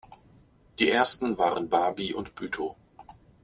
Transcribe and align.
Die 0.79 0.89
ersten 0.89 1.37
waren 1.37 1.69
Barby 1.69 2.15
und 2.15 2.33
Bütow. 2.33 2.75